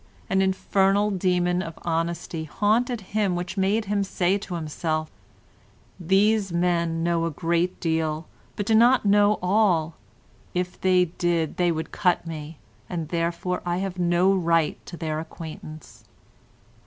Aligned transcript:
An 0.31 0.41
infernal 0.41 1.11
demon 1.11 1.61
of 1.61 1.77
honesty 1.83 2.45
haunted 2.45 3.01
him 3.13 3.35
which 3.35 3.55
made 3.55 3.85
him 3.85 4.03
say 4.03 4.35
to 4.39 4.55
himself: 4.55 5.11
"These 5.99 6.51
men 6.51 7.03
know 7.03 7.25
a 7.25 7.29
great 7.29 7.79
deal, 7.79 8.27
but 8.55 8.65
do 8.65 8.73
not 8.73 9.05
know 9.05 9.37
all—if 9.43 10.81
they 10.81 11.05
did 11.05 11.57
they 11.57 11.71
would 11.71 11.91
cut 11.91 12.25
me—and 12.25 13.09
therefore 13.09 13.61
I 13.63 13.77
have 13.77 13.99
no 13.99 14.33
right 14.33 14.83
to 14.87 14.97
their 14.97 15.19
acquaintance." 15.19 16.03